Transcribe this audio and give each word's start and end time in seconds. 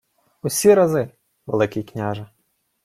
—Усі 0.41 0.75
рази, 0.75 1.11
Великий 1.45 1.83
княже. 1.83 2.29